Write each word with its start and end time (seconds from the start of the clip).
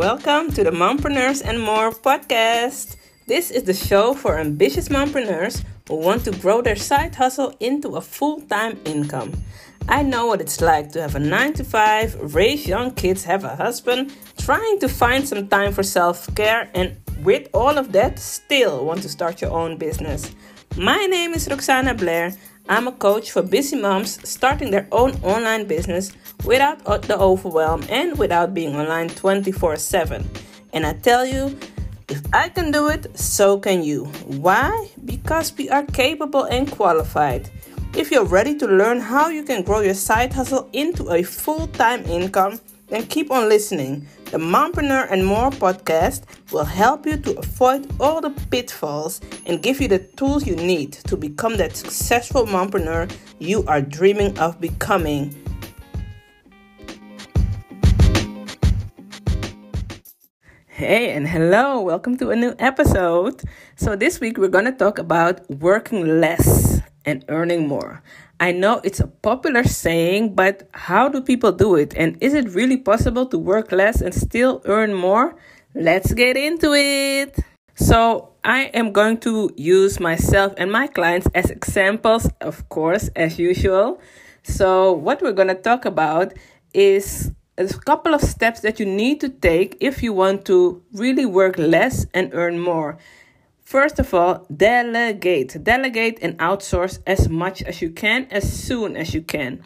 welcome 0.00 0.50
to 0.50 0.64
the 0.64 0.70
Mompreneurs 0.70 1.42
and 1.44 1.60
More 1.60 1.90
podcast. 1.90 2.96
This 3.26 3.50
is 3.50 3.64
the 3.64 3.74
show 3.74 4.14
for 4.14 4.38
ambitious 4.38 4.88
mompreneurs 4.88 5.62
who 5.86 5.96
want 5.96 6.24
to 6.24 6.30
grow 6.30 6.62
their 6.62 6.74
side 6.74 7.14
hustle 7.14 7.54
into 7.60 7.96
a 7.96 8.00
full 8.00 8.40
time 8.40 8.80
income. 8.86 9.30
I 9.90 10.02
know 10.02 10.24
what 10.24 10.40
it's 10.40 10.62
like 10.62 10.90
to 10.92 11.02
have 11.02 11.16
a 11.16 11.18
9 11.18 11.52
to 11.52 11.64
5, 11.64 12.34
raise 12.34 12.66
young 12.66 12.92
kids, 12.92 13.24
have 13.24 13.44
a 13.44 13.54
husband, 13.54 14.14
trying 14.38 14.78
to 14.78 14.88
find 14.88 15.28
some 15.28 15.48
time 15.48 15.74
for 15.74 15.82
self 15.82 16.34
care, 16.34 16.70
and 16.72 16.96
with 17.22 17.48
all 17.52 17.76
of 17.76 17.92
that, 17.92 18.18
still 18.18 18.86
want 18.86 19.02
to 19.02 19.08
start 19.10 19.42
your 19.42 19.50
own 19.50 19.76
business. 19.76 20.34
My 20.78 21.04
name 21.10 21.34
is 21.34 21.46
Roxana 21.46 21.92
Blair. 21.92 22.32
I'm 22.68 22.86
a 22.86 22.92
coach 22.92 23.32
for 23.32 23.42
busy 23.42 23.76
moms 23.76 24.18
starting 24.28 24.70
their 24.70 24.86
own 24.92 25.12
online 25.22 25.66
business 25.66 26.12
without 26.44 26.84
the 27.02 27.18
overwhelm 27.18 27.84
and 27.88 28.18
without 28.18 28.54
being 28.54 28.76
online 28.76 29.08
24 29.08 29.76
7. 29.76 30.28
And 30.72 30.86
I 30.86 30.92
tell 30.94 31.26
you, 31.26 31.58
if 32.08 32.22
I 32.32 32.48
can 32.48 32.70
do 32.70 32.88
it, 32.88 33.18
so 33.18 33.58
can 33.58 33.82
you. 33.82 34.06
Why? 34.26 34.88
Because 35.04 35.56
we 35.56 35.68
are 35.70 35.84
capable 35.84 36.44
and 36.44 36.70
qualified. 36.70 37.50
If 37.96 38.10
you're 38.10 38.24
ready 38.24 38.56
to 38.58 38.66
learn 38.66 39.00
how 39.00 39.28
you 39.28 39.42
can 39.42 39.62
grow 39.62 39.80
your 39.80 39.94
side 39.94 40.32
hustle 40.32 40.68
into 40.72 41.10
a 41.10 41.22
full 41.22 41.66
time 41.68 42.04
income, 42.04 42.60
then 42.90 43.06
keep 43.06 43.30
on 43.30 43.48
listening. 43.48 44.06
The 44.26 44.38
Mompreneur 44.38 45.10
and 45.10 45.24
More 45.24 45.50
podcast 45.50 46.24
will 46.52 46.64
help 46.64 47.06
you 47.06 47.16
to 47.16 47.38
avoid 47.38 47.90
all 47.98 48.20
the 48.20 48.30
pitfalls 48.50 49.20
and 49.46 49.62
give 49.62 49.80
you 49.80 49.88
the 49.88 50.00
tools 50.00 50.46
you 50.46 50.56
need 50.56 50.92
to 50.92 51.16
become 51.16 51.56
that 51.56 51.76
successful 51.76 52.46
mompreneur 52.46 53.10
you 53.38 53.64
are 53.66 53.80
dreaming 53.80 54.38
of 54.38 54.60
becoming. 54.60 55.39
Hey 60.80 61.12
and 61.12 61.28
hello, 61.28 61.82
welcome 61.82 62.16
to 62.16 62.30
a 62.30 62.34
new 62.34 62.54
episode. 62.58 63.42
So, 63.76 63.96
this 63.96 64.18
week 64.18 64.38
we're 64.38 64.48
going 64.48 64.64
to 64.64 64.72
talk 64.72 64.98
about 64.98 65.44
working 65.50 66.22
less 66.22 66.80
and 67.04 67.22
earning 67.28 67.68
more. 67.68 68.02
I 68.40 68.52
know 68.52 68.80
it's 68.82 68.98
a 68.98 69.06
popular 69.06 69.62
saying, 69.62 70.34
but 70.34 70.70
how 70.72 71.10
do 71.10 71.20
people 71.20 71.52
do 71.52 71.74
it? 71.74 71.92
And 71.98 72.16
is 72.22 72.32
it 72.32 72.54
really 72.54 72.78
possible 72.78 73.26
to 73.26 73.36
work 73.36 73.72
less 73.72 74.00
and 74.00 74.14
still 74.14 74.62
earn 74.64 74.94
more? 74.94 75.36
Let's 75.74 76.14
get 76.14 76.38
into 76.38 76.72
it. 76.72 77.38
So, 77.74 78.30
I 78.42 78.72
am 78.72 78.92
going 78.92 79.18
to 79.18 79.50
use 79.58 80.00
myself 80.00 80.54
and 80.56 80.72
my 80.72 80.86
clients 80.86 81.28
as 81.34 81.50
examples, 81.50 82.26
of 82.40 82.66
course, 82.70 83.10
as 83.14 83.38
usual. 83.38 84.00
So, 84.44 84.92
what 84.92 85.20
we're 85.20 85.36
going 85.36 85.52
to 85.52 85.60
talk 85.60 85.84
about 85.84 86.32
is 86.72 87.32
a 87.60 87.78
couple 87.80 88.14
of 88.14 88.22
steps 88.22 88.60
that 88.60 88.80
you 88.80 88.86
need 88.86 89.20
to 89.20 89.28
take 89.28 89.76
if 89.80 90.02
you 90.02 90.14
want 90.14 90.46
to 90.46 90.82
really 90.92 91.26
work 91.26 91.58
less 91.58 92.06
and 92.14 92.32
earn 92.32 92.58
more. 92.58 92.96
First 93.62 93.98
of 93.98 94.14
all, 94.14 94.46
delegate. 94.54 95.62
Delegate 95.62 96.18
and 96.22 96.38
outsource 96.38 96.98
as 97.06 97.28
much 97.28 97.62
as 97.62 97.82
you 97.82 97.90
can, 97.90 98.26
as 98.30 98.50
soon 98.50 98.96
as 98.96 99.12
you 99.14 99.22
can. 99.22 99.62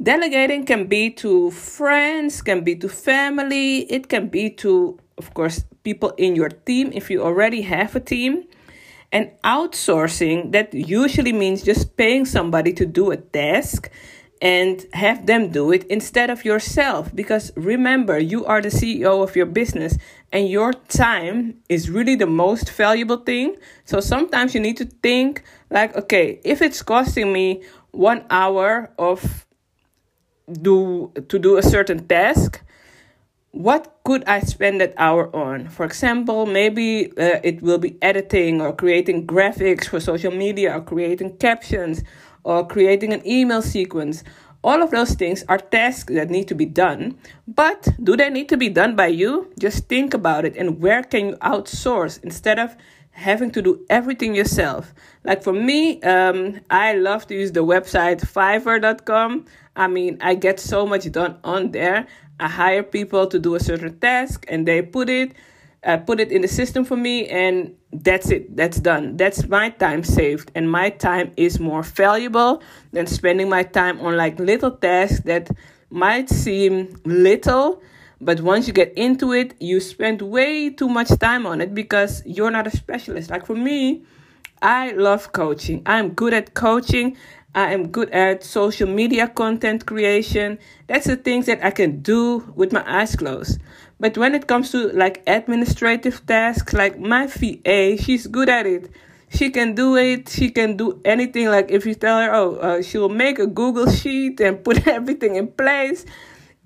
Delegating 0.00 0.64
can 0.64 0.86
be 0.86 1.10
to 1.10 1.50
friends, 1.50 2.42
can 2.42 2.62
be 2.62 2.76
to 2.76 2.88
family, 2.88 3.90
it 3.90 4.08
can 4.08 4.28
be 4.28 4.50
to, 4.50 4.98
of 5.16 5.34
course, 5.34 5.64
people 5.82 6.10
in 6.18 6.36
your 6.36 6.50
team 6.50 6.92
if 6.92 7.10
you 7.10 7.22
already 7.22 7.62
have 7.62 7.96
a 7.96 8.00
team. 8.00 8.44
And 9.10 9.30
outsourcing, 9.42 10.52
that 10.52 10.74
usually 10.74 11.32
means 11.32 11.62
just 11.62 11.96
paying 11.96 12.26
somebody 12.26 12.72
to 12.74 12.84
do 12.84 13.10
a 13.10 13.16
task 13.16 13.90
and 14.40 14.86
have 14.92 15.26
them 15.26 15.50
do 15.50 15.72
it 15.72 15.84
instead 15.84 16.30
of 16.30 16.44
yourself. 16.44 17.14
Because 17.14 17.52
remember, 17.56 18.18
you 18.18 18.44
are 18.46 18.60
the 18.60 18.68
CEO 18.68 19.22
of 19.22 19.36
your 19.36 19.46
business 19.46 19.96
and 20.32 20.48
your 20.48 20.72
time 20.72 21.56
is 21.68 21.90
really 21.90 22.14
the 22.14 22.26
most 22.26 22.70
valuable 22.70 23.16
thing. 23.16 23.56
So 23.84 24.00
sometimes 24.00 24.54
you 24.54 24.60
need 24.60 24.76
to 24.76 24.84
think 24.84 25.42
like, 25.70 25.96
okay, 25.96 26.40
if 26.44 26.62
it's 26.62 26.82
costing 26.82 27.32
me 27.32 27.62
one 27.90 28.24
hour 28.30 28.90
of 28.98 29.46
do 30.50 31.12
to 31.28 31.38
do 31.38 31.56
a 31.56 31.62
certain 31.62 32.06
task, 32.06 32.62
what 33.50 33.98
could 34.04 34.24
I 34.24 34.40
spend 34.40 34.80
that 34.80 34.94
hour 34.96 35.34
on? 35.34 35.68
For 35.68 35.84
example, 35.84 36.46
maybe 36.46 37.10
uh, 37.12 37.40
it 37.42 37.62
will 37.62 37.78
be 37.78 37.96
editing 38.02 38.60
or 38.60 38.72
creating 38.72 39.26
graphics 39.26 39.86
for 39.86 40.00
social 40.00 40.32
media 40.32 40.76
or 40.76 40.80
creating 40.80 41.38
captions 41.38 42.02
or 42.48 42.66
creating 42.66 43.12
an 43.12 43.20
email 43.26 43.60
sequence. 43.60 44.24
All 44.64 44.82
of 44.82 44.90
those 44.90 45.12
things 45.14 45.44
are 45.48 45.58
tasks 45.58 46.14
that 46.14 46.30
need 46.30 46.48
to 46.48 46.54
be 46.54 46.64
done. 46.64 47.18
But 47.46 47.88
do 48.02 48.16
they 48.16 48.30
need 48.30 48.48
to 48.48 48.56
be 48.56 48.70
done 48.70 48.96
by 48.96 49.08
you? 49.08 49.52
Just 49.60 49.86
think 49.86 50.14
about 50.14 50.46
it 50.46 50.56
and 50.56 50.80
where 50.80 51.02
can 51.02 51.28
you 51.28 51.36
outsource 51.36 52.18
instead 52.24 52.58
of 52.58 52.74
having 53.18 53.50
to 53.50 53.60
do 53.60 53.84
everything 53.90 54.34
yourself. 54.34 54.94
Like 55.24 55.42
for 55.42 55.52
me, 55.52 56.00
um, 56.02 56.60
I 56.70 56.94
love 56.94 57.26
to 57.26 57.34
use 57.34 57.52
the 57.52 57.64
website 57.64 58.20
fiverr.com. 58.20 59.44
I 59.74 59.86
mean, 59.88 60.18
I 60.20 60.34
get 60.36 60.60
so 60.60 60.86
much 60.86 61.10
done 61.10 61.36
on 61.42 61.72
there. 61.72 62.06
I 62.40 62.48
hire 62.48 62.84
people 62.84 63.26
to 63.26 63.38
do 63.38 63.56
a 63.56 63.60
certain 63.60 63.98
task 63.98 64.46
and 64.48 64.66
they 64.66 64.82
put 64.82 65.10
it 65.10 65.32
uh, 65.84 65.96
put 65.96 66.20
it 66.20 66.32
in 66.32 66.42
the 66.42 66.48
system 66.48 66.84
for 66.84 66.96
me 66.96 67.26
and 67.28 67.74
that's 67.92 68.30
it. 68.30 68.56
That's 68.56 68.80
done. 68.80 69.16
That's 69.16 69.46
my 69.48 69.70
time 69.70 70.04
saved 70.04 70.50
and 70.54 70.70
my 70.70 70.90
time 70.90 71.32
is 71.36 71.60
more 71.60 71.82
valuable 71.82 72.62
than 72.92 73.06
spending 73.06 73.48
my 73.48 73.62
time 73.62 74.00
on 74.00 74.16
like 74.16 74.38
little 74.38 74.72
tasks 74.72 75.20
that 75.20 75.48
might 75.90 76.28
seem 76.28 77.00
little 77.04 77.82
but 78.20 78.40
once 78.40 78.66
you 78.66 78.72
get 78.74 78.92
into 78.94 79.32
it 79.32 79.54
you 79.60 79.80
spend 79.80 80.20
way 80.20 80.68
too 80.68 80.88
much 80.88 81.08
time 81.18 81.46
on 81.46 81.60
it 81.60 81.74
because 81.74 82.22
you're 82.26 82.50
not 82.50 82.66
a 82.66 82.70
specialist. 82.70 83.30
Like 83.30 83.46
for 83.46 83.56
me 83.56 84.04
i 84.60 84.90
love 84.92 85.32
coaching. 85.32 85.82
I'm 85.86 86.10
good 86.10 86.34
at 86.34 86.54
coaching. 86.54 87.16
I 87.54 87.72
am 87.72 87.88
good 87.88 88.10
at 88.10 88.44
social 88.44 88.88
media 88.88 89.28
content 89.28 89.86
creation. 89.86 90.58
That's 90.86 91.06
the 91.06 91.16
things 91.16 91.46
that 91.46 91.64
I 91.64 91.70
can 91.70 92.00
do 92.02 92.52
with 92.54 92.72
my 92.72 92.84
eyes 92.86 93.16
closed. 93.16 93.60
But 94.00 94.16
when 94.16 94.34
it 94.34 94.46
comes 94.46 94.70
to 94.72 94.88
like 94.92 95.22
administrative 95.26 96.24
tasks, 96.26 96.72
like 96.72 96.98
my 96.98 97.26
VA, 97.26 97.96
she's 97.96 98.26
good 98.26 98.48
at 98.48 98.66
it. 98.66 98.90
She 99.30 99.50
can 99.50 99.74
do 99.74 99.96
it. 99.96 100.28
She 100.28 100.50
can 100.50 100.76
do 100.76 101.00
anything. 101.04 101.48
Like 101.48 101.70
if 101.70 101.84
you 101.84 101.94
tell 101.94 102.18
her, 102.20 102.32
oh, 102.32 102.56
uh, 102.56 102.82
she 102.82 102.98
will 102.98 103.08
make 103.08 103.38
a 103.38 103.46
Google 103.46 103.90
sheet 103.90 104.40
and 104.40 104.62
put 104.64 104.86
everything 104.86 105.36
in 105.36 105.48
place. 105.48 106.06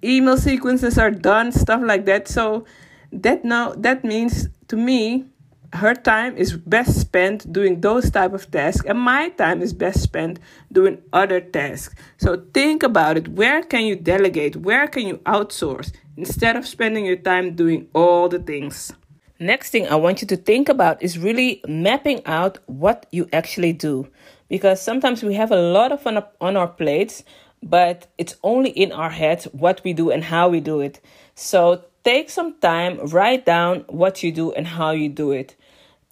Email 0.05 0.37
sequences 0.37 0.99
are 0.99 1.11
done, 1.11 1.53
stuff 1.53 1.81
like 1.83 2.05
that. 2.07 2.29
So 2.29 2.67
that 3.13 3.45
now 3.45 3.73
that 3.77 4.05
means 4.05 4.49
to 4.69 4.77
me 4.77 5.27
her 5.75 5.95
time 5.95 6.37
is 6.37 6.57
best 6.57 7.01
spent 7.01 7.51
doing 7.51 7.81
those 7.81 8.11
type 8.11 8.33
of 8.33 8.51
tasks 8.51 8.85
and 8.87 8.99
my 8.99 9.31
time 9.31 9.63
is 9.63 9.73
best 9.73 10.03
spent 10.03 10.39
doing 10.71 10.99
other 11.13 11.41
tasks 11.41 11.95
so 12.19 12.45
think 12.53 12.83
about 12.83 13.17
it 13.17 13.29
where 13.29 13.63
can 13.63 13.85
you 13.85 13.97
delegate 13.97 14.57
where 14.57 14.87
can 14.87 15.07
you 15.07 15.17
outsource 15.19 15.93
instead 16.17 16.57
of 16.57 16.67
spending 16.67 17.05
your 17.05 17.17
time 17.17 17.55
doing 17.55 17.89
all 17.95 18.29
the 18.29 18.39
things 18.39 18.93
next 19.39 19.71
thing 19.71 19.87
i 19.89 19.95
want 19.95 20.21
you 20.21 20.27
to 20.27 20.37
think 20.37 20.69
about 20.69 21.03
is 21.03 21.19
really 21.19 21.61
mapping 21.67 22.25
out 22.27 22.59
what 22.67 23.07
you 23.11 23.29
actually 23.33 23.73
do 23.73 24.07
because 24.49 24.81
sometimes 24.81 25.23
we 25.23 25.35
have 25.35 25.51
a 25.51 25.57
lot 25.57 25.93
of 25.93 26.07
on, 26.07 26.23
on 26.41 26.57
our 26.57 26.69
plates 26.69 27.25
but 27.63 28.09
it's 28.19 28.37
only 28.43 28.71
in 28.71 28.91
our 28.93 29.11
heads 29.11 29.45
what 29.53 29.81
we 29.85 29.93
do 29.93 30.11
and 30.11 30.25
how 30.25 30.49
we 30.49 30.61
do 30.61 30.81
it 30.81 31.01
so 31.35 31.83
take 32.05 32.29
some 32.31 32.55
time 32.61 32.99
write 33.07 33.47
down 33.47 33.85
what 33.89 34.23
you 34.23 34.31
do 34.33 34.53
and 34.53 34.67
how 34.67 34.91
you 34.91 35.09
do 35.09 35.31
it 35.31 35.57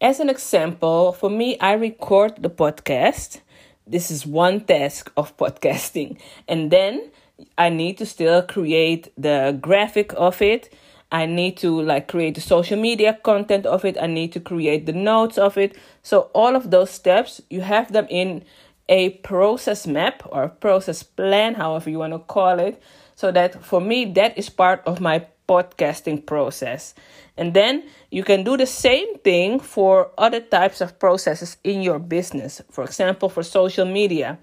as 0.03 0.19
an 0.19 0.31
example, 0.31 1.13
for 1.13 1.29
me, 1.29 1.59
I 1.59 1.75
record 1.75 2.43
the 2.43 2.49
podcast. 2.49 3.41
This 3.87 4.11
is 4.11 4.25
one 4.25 4.63
task 4.63 5.13
of 5.15 5.37
podcasting. 5.37 6.19
And 6.49 6.71
then 6.71 7.11
I 7.59 7.69
need 7.69 7.99
to 7.99 8.07
still 8.07 8.43
create 8.43 9.13
the 9.17 9.59
graphic 9.61 10.13
of 10.17 10.41
it. 10.43 10.73
I 11.13 11.27
need 11.27 11.57
to 11.59 11.81
like 11.83 12.09
create 12.09 12.35
the 12.37 12.41
social 12.41 12.79
media 12.79 13.19
content 13.23 13.67
of 13.67 13.85
it. 13.85 13.97
I 14.01 14.07
need 14.07 14.33
to 14.33 14.41
create 14.41 14.87
the 14.87 14.93
notes 14.93 15.39
of 15.39 15.59
it. 15.59 15.77
So 16.03 16.31
all 16.35 16.55
of 16.55 16.71
those 16.71 16.91
steps, 16.91 17.41
you 17.51 17.63
have 17.63 17.93
them 17.93 18.07
in 18.09 18.45
a 18.89 19.11
process 19.11 19.87
map 19.87 20.23
or 20.27 20.49
process 20.49 21.03
plan, 21.03 21.55
however 21.55 21.91
you 21.91 21.99
want 21.99 22.13
to 22.13 22.19
call 22.19 22.59
it. 22.59 22.81
So 23.17 23.33
that 23.33 23.65
for 23.65 23.81
me, 23.81 24.05
that 24.13 24.39
is 24.39 24.49
part 24.49 24.83
of 24.87 25.01
my 25.01 25.27
podcasting 25.49 26.25
process. 26.25 26.95
And 27.37 27.55
then 27.55 27.85
you 28.11 28.23
can 28.23 28.45
do 28.45 28.57
the 28.57 28.67
same 28.67 29.19
thing 29.19 29.59
for 29.59 30.11
other 30.17 30.41
types 30.41 30.81
of 30.81 30.99
processes 30.99 31.57
in 31.65 31.83
your 31.83 31.99
business. 31.99 32.63
For 32.71 32.85
example, 32.85 33.29
for 33.29 33.43
social 33.43 33.85
media, 33.85 34.39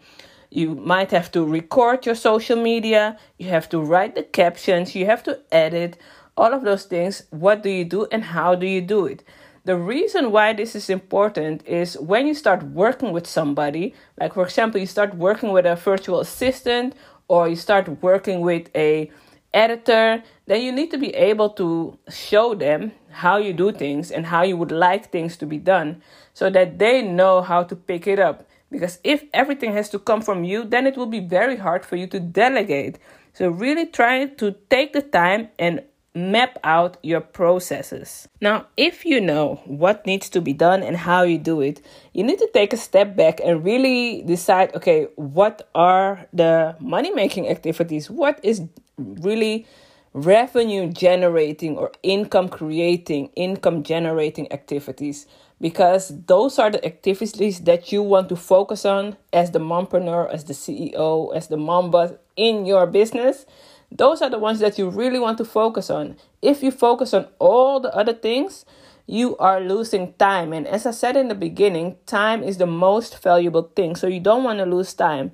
you 0.49 0.75
might 0.75 1.11
have 1.11 1.31
to 1.31 1.45
record 1.45 2.05
your 2.05 2.15
social 2.15 2.61
media, 2.61 3.17
you 3.37 3.49
have 3.49 3.67
to 3.69 3.79
write 3.79 4.15
the 4.15 4.23
captions, 4.23 4.95
you 4.95 5.05
have 5.05 5.23
to 5.23 5.39
edit 5.51 5.97
all 6.35 6.53
of 6.53 6.63
those 6.63 6.85
things. 6.85 7.23
What 7.31 7.63
do 7.63 7.69
you 7.69 7.85
do 7.85 8.07
and 8.11 8.23
how 8.23 8.55
do 8.55 8.65
you 8.65 8.81
do 8.81 9.05
it? 9.05 9.23
The 9.65 9.75
reason 9.75 10.31
why 10.31 10.53
this 10.53 10.75
is 10.75 10.89
important 10.89 11.67
is 11.67 11.97
when 11.99 12.25
you 12.25 12.33
start 12.33 12.63
working 12.63 13.11
with 13.11 13.27
somebody, 13.27 13.93
like 14.17 14.35
for 14.35 14.43
example, 14.43 14.79
you 14.79 14.87
start 14.87 15.15
working 15.15 15.51
with 15.51 15.65
a 15.65 15.75
virtual 15.75 16.21
assistant 16.21 16.95
or 17.27 17.49
you 17.49 17.57
start 17.57 18.01
working 18.01 18.39
with 18.39 18.69
a 18.75 19.11
editor, 19.53 20.23
then 20.45 20.61
you 20.61 20.71
need 20.71 20.91
to 20.91 20.97
be 20.97 21.13
able 21.15 21.49
to 21.49 21.97
show 22.09 22.53
them 22.55 22.91
how 23.09 23.37
you 23.37 23.51
do 23.51 23.71
things 23.71 24.11
and 24.11 24.27
how 24.27 24.43
you 24.43 24.55
would 24.55 24.71
like 24.71 25.11
things 25.11 25.35
to 25.37 25.45
be 25.45 25.57
done 25.57 26.01
so 26.33 26.49
that 26.49 26.79
they 26.79 27.01
know 27.01 27.41
how 27.41 27.63
to 27.63 27.75
pick 27.75 28.07
it 28.07 28.19
up. 28.19 28.47
Because 28.71 28.99
if 29.03 29.23
everything 29.33 29.73
has 29.73 29.89
to 29.89 29.99
come 29.99 30.21
from 30.21 30.43
you, 30.43 30.63
then 30.63 30.85
it 30.87 30.97
will 30.97 31.07
be 31.07 31.19
very 31.19 31.55
hard 31.57 31.85
for 31.85 31.95
you 31.95 32.07
to 32.07 32.19
delegate. 32.19 32.99
So, 33.33 33.49
really 33.49 33.85
try 33.85 34.25
to 34.25 34.55
take 34.69 34.93
the 34.93 35.01
time 35.01 35.49
and 35.57 35.83
map 36.17 36.57
out 36.63 36.97
your 37.03 37.21
processes. 37.21 38.27
Now, 38.41 38.65
if 38.75 39.05
you 39.05 39.21
know 39.21 39.61
what 39.65 40.05
needs 40.05 40.29
to 40.29 40.41
be 40.41 40.51
done 40.51 40.81
and 40.81 40.97
how 40.97 41.21
you 41.21 41.37
do 41.37 41.61
it, 41.61 41.81
you 42.13 42.23
need 42.23 42.39
to 42.39 42.49
take 42.53 42.73
a 42.73 42.77
step 42.77 43.15
back 43.15 43.39
and 43.43 43.63
really 43.63 44.23
decide 44.23 44.75
okay, 44.75 45.07
what 45.15 45.69
are 45.75 46.27
the 46.33 46.75
money 46.79 47.11
making 47.11 47.47
activities? 47.47 48.09
What 48.09 48.39
is 48.43 48.63
really 48.97 49.67
revenue 50.13 50.91
generating 50.91 51.77
or 51.77 51.91
income 52.01 52.49
creating, 52.49 53.27
income 53.35 53.83
generating 53.83 54.51
activities? 54.51 55.27
Because 55.59 56.13
those 56.27 56.59
are 56.59 56.69
the 56.69 56.85
activities 56.85 57.61
that 57.61 57.91
you 57.91 58.03
want 58.03 58.29
to 58.29 58.35
focus 58.35 58.85
on 58.85 59.17
as 59.33 59.51
the 59.51 59.59
mompreneur, 59.59 60.31
as 60.31 60.43
the 60.43 60.53
CEO, 60.53 61.35
as 61.35 61.47
the 61.47 61.57
mom 61.57 61.89
boss 61.89 62.11
in 62.35 62.65
your 62.65 62.85
business 62.85 63.45
those 63.91 64.21
are 64.21 64.29
the 64.29 64.39
ones 64.39 64.59
that 64.59 64.77
you 64.77 64.89
really 64.89 65.19
want 65.19 65.37
to 65.37 65.45
focus 65.45 65.89
on. 65.89 66.17
If 66.41 66.61
you 66.61 66.71
focus 66.71 67.13
on 67.13 67.27
all 67.39 67.79
the 67.79 67.93
other 67.95 68.13
things, 68.13 68.65
you 69.05 69.37
are 69.37 69.61
losing 69.61 70.13
time. 70.13 70.51
And 70.51 70.67
as 70.67 70.85
I 70.85 70.91
said 70.91 71.15
in 71.15 71.29
the 71.29 71.35
beginning, 71.35 71.95
time 72.05 72.43
is 72.43 72.57
the 72.57 72.65
most 72.65 73.21
valuable 73.23 73.71
thing. 73.75 73.95
So 73.95 74.07
you 74.07 74.19
don't 74.19 74.43
want 74.43 74.59
to 74.59 74.65
lose 74.65 74.93
time. 74.93 75.31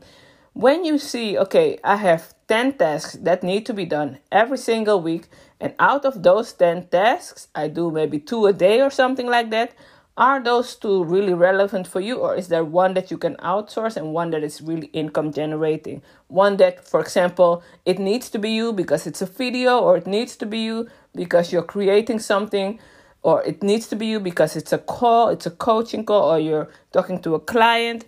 When 0.53 0.85
you 0.85 0.99
see, 0.99 1.35
okay, 1.39 1.79
I 1.83 1.95
have 1.95 2.35
10 2.47 2.77
tasks 2.77 3.13
that 3.23 3.41
need 3.41 3.65
to 3.65 3.73
be 3.73 3.85
done 3.85 4.19
every 4.31 4.59
single 4.59 5.01
week, 5.01 5.27
and 5.59 5.73
out 5.79 6.05
of 6.05 6.21
those 6.21 6.53
10 6.53 6.89
tasks, 6.89 7.47
I 7.55 7.69
do 7.69 7.89
maybe 7.89 8.19
two 8.19 8.45
a 8.45 8.53
day 8.53 8.81
or 8.81 8.91
something 8.91 9.25
like 9.25 9.49
that. 9.49 9.73
Are 10.15 10.39
those 10.43 10.75
two 10.75 11.03
really 11.03 11.33
relevant 11.33 11.87
for 11.87 11.99
you, 11.99 12.17
or 12.17 12.35
is 12.35 12.47
there 12.47 12.63
one 12.63 12.93
that 12.93 13.09
you 13.09 13.17
can 13.17 13.35
outsource 13.37 13.97
and 13.97 14.13
one 14.13 14.29
that 14.29 14.43
is 14.43 14.61
really 14.61 14.87
income 14.93 15.33
generating? 15.33 16.03
One 16.27 16.57
that, 16.57 16.87
for 16.87 16.99
example, 16.99 17.63
it 17.83 17.97
needs 17.97 18.29
to 18.29 18.37
be 18.37 18.51
you 18.51 18.73
because 18.73 19.07
it's 19.07 19.23
a 19.23 19.25
video, 19.25 19.79
or 19.79 19.97
it 19.97 20.05
needs 20.05 20.35
to 20.35 20.45
be 20.45 20.59
you 20.59 20.87
because 21.15 21.51
you're 21.51 21.63
creating 21.63 22.19
something, 22.19 22.79
or 23.23 23.41
it 23.43 23.63
needs 23.63 23.87
to 23.87 23.95
be 23.95 24.05
you 24.05 24.19
because 24.19 24.55
it's 24.55 24.71
a 24.71 24.77
call, 24.77 25.29
it's 25.29 25.47
a 25.47 25.51
coaching 25.51 26.05
call, 26.05 26.31
or 26.31 26.39
you're 26.39 26.69
talking 26.91 27.19
to 27.23 27.33
a 27.33 27.39
client. 27.39 28.05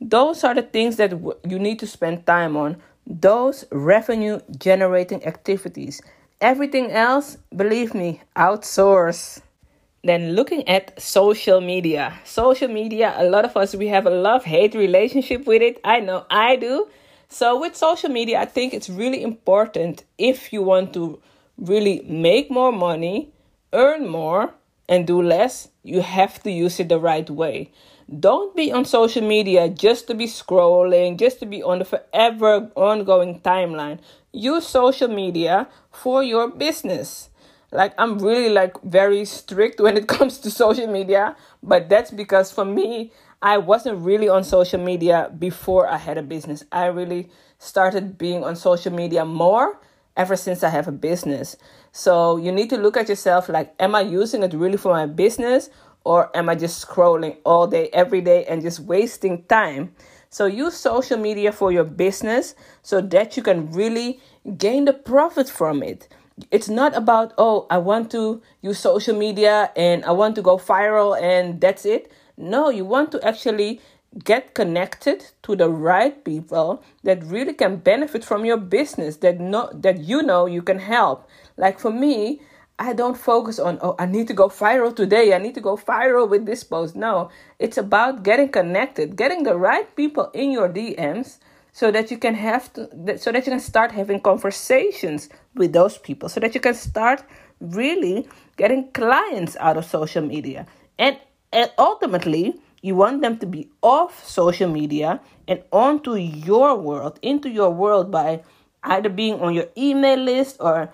Those 0.00 0.44
are 0.44 0.54
the 0.54 0.62
things 0.62 0.98
that 0.98 1.10
you 1.44 1.58
need 1.58 1.80
to 1.80 1.86
spend 1.88 2.26
time 2.26 2.56
on. 2.56 2.76
Those 3.08 3.64
revenue 3.72 4.38
generating 4.56 5.26
activities. 5.26 6.00
Everything 6.40 6.92
else, 6.92 7.38
believe 7.56 7.92
me, 7.92 8.22
outsource. 8.36 9.40
Then 10.02 10.32
looking 10.32 10.66
at 10.66 11.00
social 11.00 11.60
media. 11.60 12.18
Social 12.24 12.68
media, 12.68 13.14
a 13.16 13.24
lot 13.24 13.44
of 13.44 13.56
us 13.56 13.74
we 13.74 13.88
have 13.88 14.06
a 14.06 14.10
love 14.10 14.44
hate 14.44 14.74
relationship 14.74 15.46
with 15.46 15.62
it. 15.62 15.78
I 15.84 16.00
know 16.00 16.24
I 16.30 16.56
do. 16.56 16.88
So 17.28 17.60
with 17.60 17.76
social 17.76 18.10
media, 18.10 18.40
I 18.40 18.46
think 18.46 18.74
it's 18.74 18.88
really 18.90 19.22
important 19.22 20.04
if 20.18 20.52
you 20.52 20.62
want 20.62 20.94
to 20.94 21.20
really 21.58 22.02
make 22.08 22.50
more 22.50 22.72
money, 22.72 23.30
earn 23.72 24.08
more, 24.08 24.54
and 24.88 25.06
do 25.06 25.22
less, 25.22 25.68
you 25.84 26.00
have 26.00 26.42
to 26.42 26.50
use 26.50 26.80
it 26.80 26.88
the 26.88 26.98
right 26.98 27.30
way. 27.30 27.70
Don't 28.18 28.56
be 28.56 28.72
on 28.72 28.84
social 28.84 29.22
media 29.22 29.68
just 29.68 30.08
to 30.08 30.14
be 30.14 30.26
scrolling, 30.26 31.16
just 31.16 31.38
to 31.38 31.46
be 31.46 31.62
on 31.62 31.78
the 31.78 31.84
forever 31.84 32.68
ongoing 32.74 33.38
timeline. 33.40 34.00
Use 34.32 34.66
social 34.66 35.06
media 35.06 35.68
for 35.92 36.24
your 36.24 36.48
business 36.48 37.29
like 37.72 37.94
i'm 37.98 38.18
really 38.18 38.48
like 38.48 38.80
very 38.82 39.24
strict 39.24 39.80
when 39.80 39.96
it 39.96 40.08
comes 40.16 40.38
to 40.38 40.50
social 40.50 40.86
media 40.86 41.36
but 41.62 41.88
that's 41.88 42.10
because 42.10 42.50
for 42.50 42.64
me 42.64 43.12
i 43.42 43.56
wasn't 43.56 43.96
really 43.98 44.28
on 44.28 44.42
social 44.44 44.80
media 44.80 45.30
before 45.38 45.86
i 45.86 45.96
had 45.96 46.18
a 46.18 46.22
business. 46.22 46.64
I 46.72 46.86
really 46.86 47.30
started 47.58 48.18
being 48.18 48.44
on 48.44 48.56
social 48.56 48.92
media 48.92 49.24
more 49.24 49.78
ever 50.16 50.36
since 50.36 50.62
i 50.62 50.68
have 50.68 50.88
a 50.88 50.92
business. 50.92 51.56
So 51.92 52.36
you 52.36 52.52
need 52.52 52.70
to 52.70 52.76
look 52.76 52.96
at 52.96 53.08
yourself 53.08 53.48
like 53.48 53.74
am 53.78 53.94
i 53.94 54.00
using 54.00 54.42
it 54.42 54.52
really 54.52 54.76
for 54.76 54.92
my 54.92 55.06
business 55.06 55.70
or 56.04 56.34
am 56.36 56.48
i 56.48 56.54
just 56.54 56.86
scrolling 56.86 57.36
all 57.44 57.66
day 57.66 57.88
every 57.92 58.20
day 58.20 58.44
and 58.46 58.62
just 58.62 58.80
wasting 58.80 59.44
time? 59.44 59.94
So 60.32 60.46
use 60.46 60.76
social 60.76 61.18
media 61.18 61.50
for 61.50 61.72
your 61.72 61.82
business 61.84 62.54
so 62.82 63.00
that 63.00 63.36
you 63.36 63.42
can 63.42 63.70
really 63.72 64.20
gain 64.56 64.84
the 64.84 64.92
profit 64.92 65.48
from 65.48 65.82
it 65.82 66.08
it's 66.50 66.68
not 66.68 66.96
about 66.96 67.32
oh 67.38 67.66
i 67.70 67.78
want 67.78 68.10
to 68.10 68.40
use 68.62 68.78
social 68.78 69.16
media 69.16 69.70
and 69.76 70.04
i 70.04 70.10
want 70.10 70.34
to 70.34 70.42
go 70.42 70.56
viral 70.56 71.20
and 71.20 71.60
that's 71.60 71.84
it. 71.84 72.10
No 72.36 72.70
you 72.70 72.84
want 72.84 73.12
to 73.12 73.26
actually 73.26 73.80
get 74.24 74.54
connected 74.54 75.24
to 75.42 75.54
the 75.54 75.68
right 75.68 76.24
people 76.24 76.82
that 77.04 77.22
really 77.24 77.52
can 77.52 77.76
benefit 77.76 78.24
from 78.24 78.44
your 78.44 78.56
business 78.56 79.18
that 79.18 79.38
know 79.38 79.70
that 79.72 79.98
you 80.00 80.22
know 80.22 80.46
you 80.46 80.62
can 80.62 80.78
help. 80.78 81.28
Like 81.56 81.78
for 81.78 81.92
me 81.92 82.40
i 82.78 82.94
don't 82.94 83.18
focus 83.18 83.58
on 83.58 83.78
oh 83.82 83.94
i 83.98 84.06
need 84.06 84.26
to 84.26 84.32
go 84.32 84.48
viral 84.48 84.94
today 84.96 85.34
i 85.34 85.38
need 85.38 85.54
to 85.54 85.60
go 85.60 85.76
viral 85.76 86.28
with 86.28 86.46
this 86.46 86.64
post. 86.64 86.96
No 86.96 87.30
it's 87.58 87.76
about 87.76 88.22
getting 88.22 88.48
connected 88.48 89.16
getting 89.16 89.42
the 89.42 89.54
right 89.54 89.94
people 89.96 90.30
in 90.32 90.50
your 90.50 90.68
dms 90.68 91.38
so 91.72 91.90
that 91.90 92.10
you 92.10 92.18
can 92.18 92.34
have 92.34 92.72
to, 92.74 93.18
so 93.18 93.32
that 93.32 93.46
you 93.46 93.52
can 93.52 93.60
start 93.60 93.92
having 93.92 94.20
conversations 94.20 95.28
with 95.54 95.72
those 95.72 95.98
people 95.98 96.28
so 96.28 96.40
that 96.40 96.54
you 96.54 96.60
can 96.60 96.74
start 96.74 97.22
really 97.60 98.28
getting 98.56 98.90
clients 98.92 99.56
out 99.60 99.76
of 99.76 99.84
social 99.84 100.22
media. 100.22 100.66
And, 100.98 101.18
and 101.52 101.70
ultimately 101.78 102.60
you 102.82 102.94
want 102.94 103.20
them 103.22 103.38
to 103.38 103.46
be 103.46 103.68
off 103.82 104.26
social 104.26 104.70
media 104.70 105.20
and 105.46 105.62
onto 105.70 106.14
your 106.14 106.76
world 106.76 107.18
into 107.22 107.48
your 107.48 107.70
world 107.70 108.10
by 108.10 108.42
either 108.82 109.08
being 109.08 109.40
on 109.40 109.52
your 109.52 109.66
email 109.76 110.18
list 110.18 110.56
or 110.60 110.90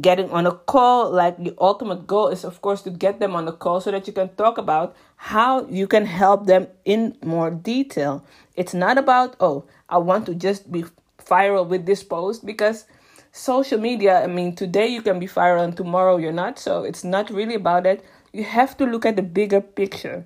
getting 0.00 0.30
on 0.30 0.46
a 0.46 0.52
call 0.52 1.10
like 1.10 1.42
the 1.42 1.54
ultimate 1.58 2.06
goal 2.06 2.28
is 2.28 2.44
of 2.44 2.60
course 2.60 2.82
to 2.82 2.90
get 2.90 3.20
them 3.20 3.34
on 3.34 3.46
the 3.46 3.52
call 3.52 3.80
so 3.80 3.90
that 3.90 4.06
you 4.06 4.12
can 4.12 4.28
talk 4.36 4.58
about 4.58 4.94
how 5.16 5.66
you 5.66 5.86
can 5.86 6.04
help 6.04 6.46
them 6.46 6.66
in 6.84 7.16
more 7.24 7.50
detail. 7.50 8.24
It's 8.54 8.74
not 8.74 8.98
about 8.98 9.36
oh 9.40 9.64
i 9.88 9.96
want 9.96 10.26
to 10.26 10.34
just 10.34 10.70
be 10.70 10.84
viral 11.18 11.66
with 11.66 11.86
this 11.86 12.02
post 12.02 12.44
because 12.44 12.84
social 13.30 13.78
media 13.78 14.22
i 14.22 14.26
mean 14.26 14.54
today 14.54 14.88
you 14.88 15.00
can 15.00 15.18
be 15.18 15.26
viral 15.26 15.64
and 15.64 15.76
tomorrow 15.76 16.18
you're 16.18 16.32
not. 16.32 16.58
So 16.58 16.84
it's 16.84 17.04
not 17.04 17.30
really 17.30 17.54
about 17.54 17.84
that 17.84 18.02
you 18.32 18.44
have 18.44 18.76
to 18.76 18.84
look 18.84 19.06
at 19.06 19.16
the 19.16 19.22
bigger 19.22 19.60
picture. 19.60 20.24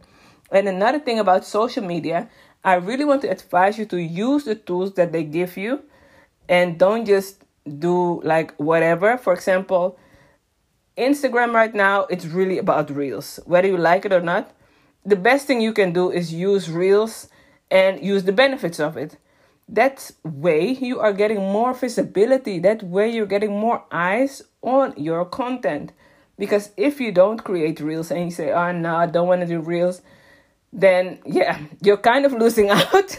And 0.51 0.69
another 0.69 0.99
thing 0.99 1.21
about 1.21 1.45
social 1.45 1.85
media 1.85 2.29
i 2.65 2.75
really 2.75 3.05
want 3.05 3.23
to 3.23 3.31
advise 3.31 3.79
you 3.79 3.87
to 3.87 4.03
use 4.03 4.43
the 4.45 4.57
tools 4.57 4.95
that 4.95 5.13
they 5.13 5.23
give 5.23 5.57
you 5.57 5.85
and 6.49 6.79
don't 6.79 7.07
just 7.07 7.46
do 7.79 8.21
like 8.23 8.55
whatever. 8.57 9.17
For 9.19 9.33
example, 9.33 9.99
Instagram 10.97 11.53
right 11.53 11.75
now, 11.75 12.05
it's 12.05 12.27
really 12.27 12.59
about 12.59 12.91
reels. 12.91 13.41
Whether 13.45 13.69
you 13.69 13.77
like 13.77 14.05
it 14.05 14.13
or 14.13 14.21
not, 14.21 14.53
the 15.05 15.17
best 15.17 15.47
thing 15.47 15.61
you 15.61 15.73
can 15.73 15.93
do 15.93 16.11
is 16.11 16.33
use 16.33 16.71
reels 16.71 17.29
and 17.71 18.03
use 18.03 18.25
the 18.25 18.33
benefits 18.33 18.81
of 18.81 18.97
it. 18.97 19.19
That 19.69 20.11
way, 20.25 20.71
you 20.71 21.01
are 21.01 21.13
getting 21.13 21.39
more 21.39 21.75
visibility. 21.75 22.59
That 22.61 22.83
way, 22.83 23.11
you're 23.11 23.27
getting 23.27 23.59
more 23.59 23.85
eyes 23.91 24.43
on 24.63 24.95
your 24.97 25.25
content. 25.25 25.93
Because 26.39 26.71
if 26.77 27.01
you 27.01 27.13
don't 27.13 27.43
create 27.43 27.81
reels 27.81 28.11
and 28.11 28.25
you 28.25 28.31
say, 28.31 28.53
ah, 28.53 28.69
oh 28.69 28.73
no, 28.73 28.97
I 28.97 29.07
don't 29.07 29.27
want 29.27 29.41
to 29.41 29.47
do 29.47 29.61
reels, 29.61 30.03
then 30.73 31.19
yeah, 31.25 31.59
you're 31.83 31.97
kind 31.97 32.25
of 32.25 32.33
losing 32.33 32.71
out. 32.81 33.19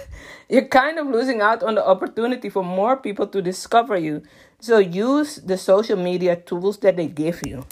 you're 0.50 0.68
kind 0.68 1.00
of 1.00 1.08
losing 1.08 1.42
out 1.42 1.64
on 1.64 1.76
the 1.76 1.86
opportunity 1.86 2.50
for 2.50 2.64
more 2.64 2.98
people 2.98 3.28
to 3.28 3.42
discover 3.42 3.98
you. 3.98 4.24
So 4.60 4.80
use 4.80 5.36
the 5.38 5.58
social 5.58 5.98
media 5.98 6.36
tools 6.36 6.78
that 6.80 6.98
they 6.98 7.08
give 7.08 7.42
you. 7.46 7.66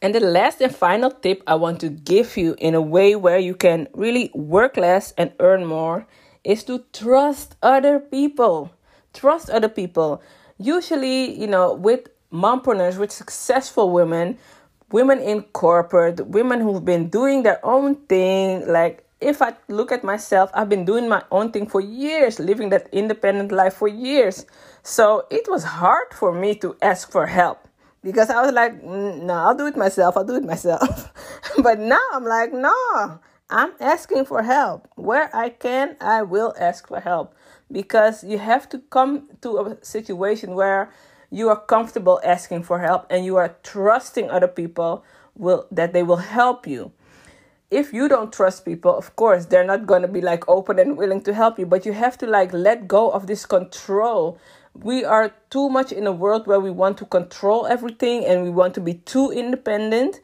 And 0.00 0.14
the 0.14 0.20
last 0.20 0.60
and 0.60 0.74
final 0.74 1.10
tip 1.10 1.42
I 1.46 1.56
want 1.56 1.80
to 1.80 1.88
give 1.88 2.36
you 2.36 2.54
in 2.58 2.74
a 2.74 2.80
way 2.80 3.16
where 3.16 3.38
you 3.38 3.54
can 3.54 3.88
really 3.94 4.30
work 4.32 4.76
less 4.76 5.12
and 5.18 5.32
earn 5.40 5.64
more 5.64 6.06
is 6.44 6.62
to 6.64 6.84
trust 6.92 7.56
other 7.62 7.98
people. 7.98 8.70
Trust 9.12 9.50
other 9.50 9.68
people. 9.68 10.22
Usually, 10.58 11.34
you 11.34 11.46
know, 11.46 11.74
with 11.74 12.08
mompreneurs, 12.32 12.96
with 12.96 13.10
successful 13.10 13.90
women, 13.90 14.38
women 14.92 15.18
in 15.18 15.42
corporate, 15.42 16.26
women 16.26 16.60
who've 16.60 16.84
been 16.84 17.08
doing 17.08 17.42
their 17.42 17.64
own 17.64 17.96
thing, 18.06 18.66
like 18.68 19.04
if 19.20 19.42
I 19.42 19.54
look 19.68 19.90
at 19.90 20.04
myself, 20.04 20.50
I've 20.54 20.68
been 20.68 20.84
doing 20.84 21.08
my 21.08 21.22
own 21.30 21.50
thing 21.50 21.66
for 21.66 21.80
years, 21.80 22.38
living 22.38 22.68
that 22.70 22.88
independent 22.92 23.50
life 23.50 23.74
for 23.74 23.88
years. 23.88 24.46
So 24.82 25.26
it 25.30 25.48
was 25.48 25.64
hard 25.64 26.14
for 26.14 26.32
me 26.32 26.54
to 26.56 26.76
ask 26.80 27.10
for 27.10 27.26
help 27.26 27.66
because 28.02 28.30
I 28.30 28.40
was 28.42 28.52
like, 28.52 28.80
mm, 28.82 29.22
no, 29.22 29.34
I'll 29.34 29.56
do 29.56 29.66
it 29.66 29.76
myself. 29.76 30.16
I'll 30.16 30.24
do 30.24 30.36
it 30.36 30.44
myself. 30.44 31.12
but 31.62 31.80
now 31.80 32.00
I'm 32.12 32.24
like, 32.24 32.52
no, 32.52 33.20
I'm 33.50 33.72
asking 33.80 34.24
for 34.24 34.42
help. 34.42 34.88
Where 34.94 35.34
I 35.34 35.48
can, 35.48 35.96
I 36.00 36.22
will 36.22 36.54
ask 36.58 36.86
for 36.86 37.00
help 37.00 37.34
because 37.70 38.22
you 38.22 38.38
have 38.38 38.68
to 38.68 38.78
come 38.78 39.28
to 39.40 39.58
a 39.58 39.84
situation 39.84 40.54
where 40.54 40.92
you 41.30 41.48
are 41.48 41.60
comfortable 41.60 42.20
asking 42.24 42.62
for 42.62 42.78
help 42.78 43.06
and 43.10 43.24
you 43.24 43.36
are 43.36 43.56
trusting 43.62 44.30
other 44.30 44.48
people 44.48 45.04
will 45.34 45.66
that 45.70 45.92
they 45.92 46.02
will 46.02 46.16
help 46.16 46.66
you 46.66 46.92
if 47.70 47.92
you 47.92 48.08
don't 48.08 48.32
trust 48.32 48.64
people 48.64 48.96
of 48.96 49.14
course 49.16 49.46
they're 49.46 49.64
not 49.64 49.86
going 49.86 50.02
to 50.02 50.08
be 50.08 50.20
like 50.20 50.48
open 50.48 50.78
and 50.78 50.96
willing 50.96 51.20
to 51.20 51.34
help 51.34 51.58
you 51.58 51.66
but 51.66 51.84
you 51.84 51.92
have 51.92 52.16
to 52.16 52.26
like 52.26 52.52
let 52.52 52.88
go 52.88 53.10
of 53.10 53.26
this 53.26 53.44
control. 53.44 54.38
We 54.74 55.04
are 55.04 55.32
too 55.50 55.68
much 55.68 55.92
in 55.92 56.06
a 56.06 56.12
world 56.12 56.46
where 56.46 56.60
we 56.60 56.70
want 56.70 56.98
to 56.98 57.04
control 57.04 57.66
everything 57.66 58.24
and 58.24 58.42
we 58.44 58.50
want 58.50 58.74
to 58.74 58.80
be 58.80 58.94
too 58.94 59.30
independent. 59.30 60.20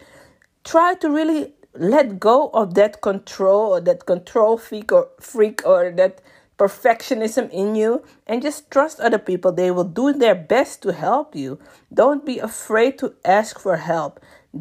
Try 0.62 0.94
to 0.94 1.10
really 1.10 1.54
let 1.74 2.20
go 2.20 2.50
of 2.54 2.74
that 2.74 3.00
control 3.02 3.74
or 3.74 3.80
that 3.80 4.06
control 4.06 4.56
freak 4.56 4.92
or 4.92 5.08
freak 5.20 5.66
or 5.66 5.90
that 5.90 6.20
perfectionism 6.56 7.50
in 7.50 7.74
you 7.74 8.04
and 8.28 8.40
just 8.42 8.70
trust 8.70 9.00
other 9.00 9.18
people. 9.18 9.50
They 9.50 9.72
will 9.72 9.84
do 9.84 10.12
their 10.12 10.36
best 10.36 10.82
to 10.82 10.92
help 10.92 11.34
you. 11.34 11.58
Don't 11.92 12.24
be 12.24 12.38
afraid 12.38 12.96
to 13.00 13.14
ask 13.24 13.58
for 13.58 13.76
help. 13.76 14.20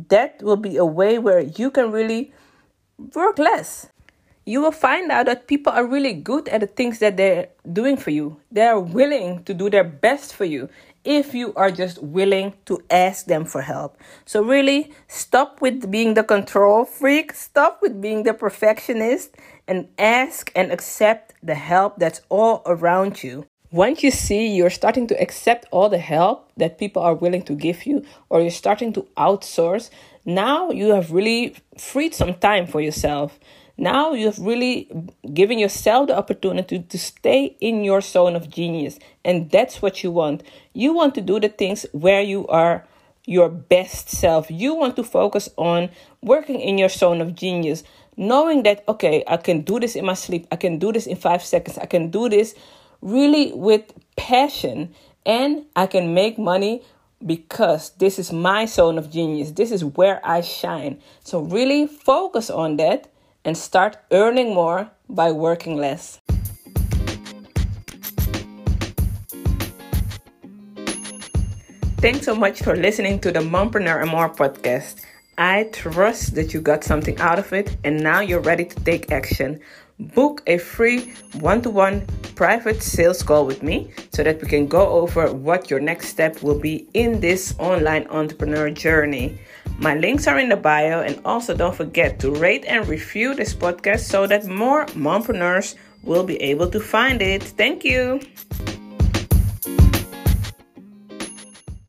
That 0.10 0.42
will 0.42 0.58
be 0.58 0.76
a 0.76 0.86
way 0.86 1.20
where 1.20 1.40
you 1.40 1.70
can 1.70 1.92
really 1.92 2.34
work 3.14 3.38
less 3.38 3.88
you 4.46 4.62
will 4.62 4.72
find 4.72 5.12
out 5.12 5.26
that 5.26 5.48
people 5.48 5.72
are 5.72 5.86
really 5.86 6.14
good 6.14 6.48
at 6.50 6.60
the 6.60 6.68
things 6.68 7.00
that 7.00 7.16
they're 7.16 7.48
doing 7.72 7.96
for 7.96 8.10
you. 8.10 8.38
They're 8.52 8.80
willing 8.80 9.44
to 9.46 9.54
do 9.54 9.70
their 9.70 9.84
best 9.84 10.34
for 10.34 10.46
you 10.46 10.70
if 11.06 11.34
you 11.34 11.54
are 11.56 11.72
just 11.72 12.02
willing 12.02 12.54
to 12.66 12.82
ask 12.90 13.26
them 13.26 13.46
for 13.46 13.62
help. 13.62 13.98
So, 14.26 14.42
really, 14.42 14.92
stop 15.08 15.62
with 15.62 15.90
being 15.92 16.14
the 16.14 16.24
control 16.24 16.86
freak, 16.86 17.34
stop 17.34 17.82
with 17.82 18.02
being 18.02 18.24
the 18.24 18.34
perfectionist, 18.34 19.36
and 19.68 19.88
ask 19.98 20.52
and 20.56 20.72
accept 20.72 21.34
the 21.42 21.56
help 21.56 21.98
that's 21.98 22.22
all 22.30 22.62
around 22.66 23.24
you. 23.24 23.46
Once 23.72 24.04
you 24.04 24.12
see 24.12 24.56
you're 24.56 24.70
starting 24.70 25.08
to 25.08 25.20
accept 25.20 25.66
all 25.72 25.90
the 25.90 25.98
help 25.98 26.52
that 26.56 26.78
people 26.78 27.02
are 27.02 27.16
willing 27.16 27.42
to 27.42 27.56
give 27.56 27.86
you, 27.86 28.06
or 28.30 28.40
you're 28.40 28.52
starting 28.52 28.94
to 28.94 29.02
outsource, 29.18 29.90
now 30.26 30.72
you 30.72 30.90
have 30.90 31.12
really 31.12 31.56
freed 31.78 32.14
some 32.14 32.34
time 32.36 32.68
for 32.68 32.82
yourself. 32.82 33.40
Now 33.78 34.14
you 34.14 34.28
have 34.28 34.40
really 34.40 34.90
given 35.34 35.58
yourself 35.58 36.08
the 36.08 36.18
opportunity 36.18 36.80
to 36.80 37.00
stay 37.00 37.58
in 37.60 37.84
your 37.84 38.02
zone 38.02 38.36
of 38.36 38.50
genius. 38.50 39.00
And 39.26 39.50
that's 39.50 39.82
what 39.82 40.04
you 40.04 40.12
want. 40.12 40.44
You 40.74 40.94
want 40.94 41.16
to 41.16 41.22
do 41.22 41.40
the 41.40 41.50
things 41.50 41.86
where 41.92 42.22
you 42.22 42.48
are 42.48 42.86
your 43.26 43.50
best 43.50 44.10
self. 44.10 44.52
You 44.52 44.76
want 44.76 44.96
to 44.98 45.04
focus 45.04 45.50
on 45.58 45.90
working 46.22 46.60
in 46.60 46.78
your 46.78 46.90
zone 46.90 47.22
of 47.22 47.36
genius, 47.36 47.84
knowing 48.18 48.64
that, 48.64 48.84
okay, 48.88 49.24
I 49.28 49.38
can 49.38 49.62
do 49.62 49.80
this 49.80 49.96
in 49.96 50.06
my 50.06 50.14
sleep, 50.14 50.48
I 50.52 50.56
can 50.56 50.78
do 50.78 50.92
this 50.92 51.08
in 51.08 51.16
five 51.16 51.44
seconds, 51.44 51.78
I 51.78 51.86
can 51.86 52.12
do 52.12 52.30
this 52.30 52.54
really 53.02 53.54
with 53.54 53.94
passion, 54.18 54.94
and 55.26 55.66
I 55.76 55.88
can 55.88 56.14
make 56.14 56.38
money 56.38 56.84
because 57.26 57.92
this 57.98 58.20
is 58.20 58.32
my 58.32 58.66
zone 58.66 58.98
of 58.98 59.12
genius. 59.12 59.52
This 59.52 59.72
is 59.72 59.84
where 59.84 60.20
I 60.24 60.42
shine. 60.42 61.02
So, 61.24 61.40
really 61.40 61.88
focus 61.88 62.50
on 62.50 62.78
that 62.78 63.12
and 63.46 63.58
start 63.58 63.98
earning 64.12 64.54
more 64.54 64.92
by 65.10 65.32
working 65.32 65.78
less. 65.78 66.20
Thanks 72.04 72.26
so 72.26 72.36
much 72.36 72.62
for 72.62 72.76
listening 72.76 73.20
to 73.22 73.32
the 73.32 73.40
Mompreneur 73.40 74.02
and 74.02 74.12
More 74.12 74.30
podcast. 74.30 75.02
I 75.38 75.70
trust 75.72 76.36
that 76.36 76.54
you 76.54 76.60
got 76.60 76.84
something 76.84 77.18
out 77.20 77.40
of 77.40 77.54
it 77.54 77.78
and 77.84 78.04
now 78.04 78.20
you're 78.20 78.42
ready 78.42 78.66
to 78.66 78.76
take 78.84 79.10
action. 79.10 79.62
Book 80.00 80.42
a 80.48 80.58
free 80.58 81.14
one 81.40 81.62
to 81.62 81.70
one 81.70 82.06
private 82.36 82.82
sales 82.82 83.22
call 83.22 83.46
with 83.46 83.62
me 83.62 83.92
so 84.12 84.24
that 84.24 84.42
we 84.42 84.48
can 84.48 84.68
go 84.68 84.88
over 84.90 85.32
what 85.32 85.70
your 85.70 85.80
next 85.80 86.08
step 86.08 86.42
will 86.42 86.60
be 86.60 86.88
in 86.94 87.20
this 87.20 87.54
online 87.60 88.08
entrepreneur 88.08 88.70
journey. 88.72 89.38
My 89.78 89.96
links 89.96 90.28
are 90.28 90.40
in 90.40 90.50
the 90.50 90.56
bio, 90.56 91.02
and 91.02 91.20
also 91.26 91.56
don't 91.56 91.76
forget 91.76 92.20
to 92.20 92.32
rate 92.32 92.66
and 92.68 92.88
review 92.88 93.34
this 93.34 93.54
podcast 93.54 94.02
so 94.02 94.28
that 94.28 94.46
more 94.46 94.86
mompreneurs 94.88 95.76
will 96.04 96.24
be 96.24 96.42
able 96.42 96.70
to 96.70 96.80
find 96.80 97.22
it. 97.22 97.44
Thank 97.44 97.84
you. 97.84 98.20